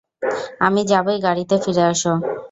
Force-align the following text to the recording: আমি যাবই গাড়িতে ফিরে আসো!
আমি 0.59 0.81
যাবই 0.91 1.17
গাড়িতে 1.25 1.55
ফিরে 1.63 1.83
আসো! 1.91 2.13